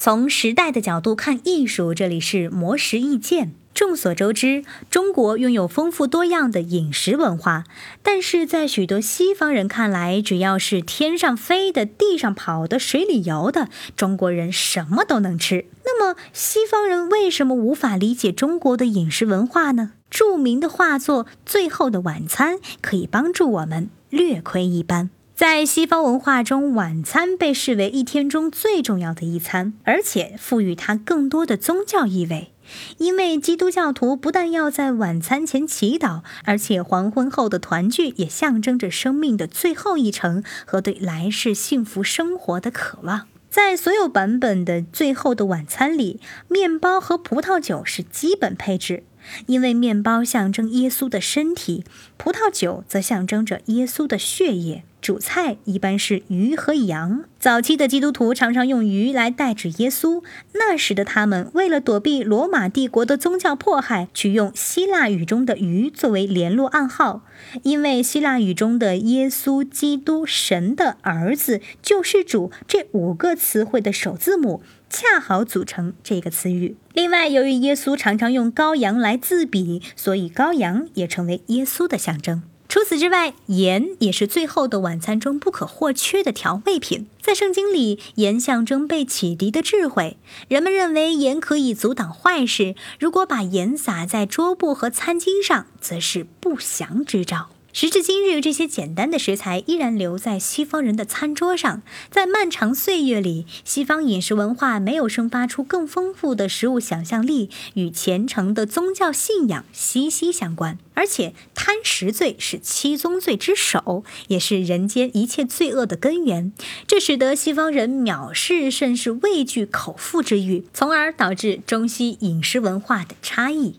[0.00, 3.52] 从时代的角度看艺术，这里是魔石意见。
[3.74, 7.64] 众所周知，中国拥有丰富多样的饮食文化，
[8.00, 15.66] 但是在许多西方人看来，只要是天上飞的、地上跑的、水里游的，中国人什么都能吃。
[15.84, 19.94] 那么，西方人为什么无法理解中国的饮食文化呢？
[20.08, 25.10] 著名的画作《最后的晚餐》可以帮助我们略窥一斑。
[25.38, 32.50] 在西方文化中，晚餐被视为一天中最重要的一餐，而且赋予它更多的宗教意味。
[32.96, 43.28] 因为基督教徒不但要在晚餐前祈祷，而且黄昏后的团聚也象征着生命的最后一程和对来世幸福生活的渴望。
[43.48, 49.04] 在所有版本的《最后的晚餐》里，面包和葡萄酒是基本配置，
[49.46, 51.84] 因为面包象征耶稣的身体，
[52.16, 54.82] 葡萄酒则象征着耶稣的血液。
[55.08, 57.24] 主菜一般是鱼和羊。
[57.40, 60.22] 早期的基督徒常常用鱼来代指耶稣。
[60.52, 67.22] 那时的他们为了躲避罗马帝国的宗教迫害，取用希腊语中的鱼作为联络暗号。
[67.62, 76.76] 因为希腊语中的“耶稣基督神的儿子救世主”这五个词汇的首字母恰好组成这个词语。
[76.92, 82.42] 另外，由于耶稣常常用羔羊来自比，所以羔羊也成为耶稣的象征。
[82.68, 87.06] 除此之外，盐也是最后的晚餐中不可或缺的调味品。
[87.22, 90.18] 在圣经里，盐象征被启迪的智慧。
[90.48, 97.48] 人们认为盐可以阻挡坏事，如果把盐撒在桌布和餐巾上，则是不祥之兆。
[97.70, 101.82] 时至今日，这些简单的食材依然留在西方人的餐桌上。
[102.10, 110.78] 在漫长岁月里，西方饮食文化没有生发出更丰富的食物想象力，与虔诚的宗教信仰息息相关。
[110.94, 116.52] 而且，贪食罪是七宗罪之首，也是人间一切罪恶的根源。
[116.86, 123.76] 这使得西方人藐视，甚至畏惧口腹之欲，从而导致中西饮食文化的差异。